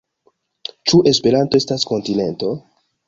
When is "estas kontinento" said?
1.63-2.51